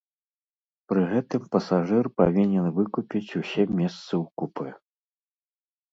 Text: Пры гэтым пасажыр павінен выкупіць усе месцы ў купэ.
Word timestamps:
Пры 0.93 1.01
гэтым 1.11 1.41
пасажыр 1.57 2.05
павінен 2.23 2.65
выкупіць 2.79 3.35
усе 3.43 3.63
месцы 3.79 4.13
ў 4.21 4.23
купэ. 4.41 4.71